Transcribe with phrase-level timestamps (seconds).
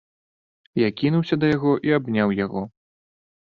[0.83, 2.61] Я кінуўся да яго і абняў яго.